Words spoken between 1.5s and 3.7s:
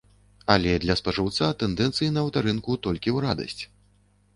тэндэнцыі на аўтарынку толькі ў радасць.